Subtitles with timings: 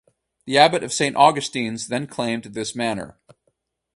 [0.47, 3.19] The abbot of Saint Augustine's then claimed this manor.